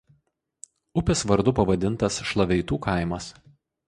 Upės 1.01 1.19
vardu 1.31 1.53
pavadintas 1.59 2.17
Šlaveitų 2.31 2.79
kaimas. 2.87 3.29